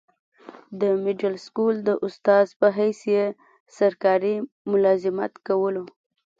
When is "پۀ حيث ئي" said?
2.59-3.21